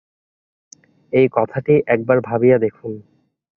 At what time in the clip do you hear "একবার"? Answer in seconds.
1.87-2.17